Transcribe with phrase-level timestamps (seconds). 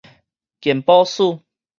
[0.59, 1.43] 健保署